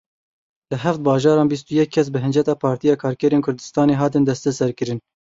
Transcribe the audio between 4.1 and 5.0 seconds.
destesekirin.